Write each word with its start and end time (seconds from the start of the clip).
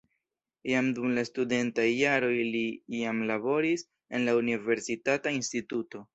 Jam 0.69 0.87
dum 0.99 1.11
la 1.17 1.23
studentaj 1.29 1.85
jaroj 1.89 2.31
li 2.57 2.63
jam 3.01 3.21
laboris 3.33 3.87
en 4.17 4.27
la 4.31 4.37
universitata 4.43 5.37
instituto. 5.41 6.05